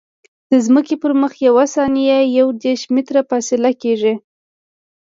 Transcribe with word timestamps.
د 0.51 0.53
ځمکې 0.65 0.95
پر 1.01 1.11
مخ 1.21 1.31
یوه 1.47 1.63
ثانیه 1.75 2.17
یو 2.37 2.47
دېرش 2.63 2.81
متره 2.93 3.21
فاصله 3.29 3.71
کیږي 3.81 4.13